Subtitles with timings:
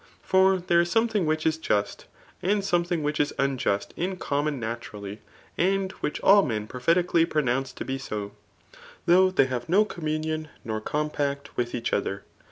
[0.23, 2.07] :Far there is something winch is just,
[2.41, 5.19] and something which is uDJust in common naturally,
[5.59, 8.31] and which all o^ prophetically pronounce to be so^
[9.05, 10.47] though they haye n^ compiunion.
[10.65, 12.23] iior compact with each other.